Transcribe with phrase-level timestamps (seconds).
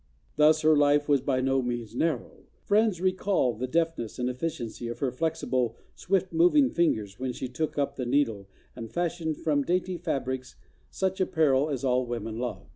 [0.35, 2.47] Thus her life was by no means narrow.
[2.63, 7.77] Friends recall the deftness and efficiency of her flexible, swift moving fingers when she took
[7.77, 10.55] up the needle and fashioned from dainty fabrics
[10.89, 12.65] such apparel as all women love.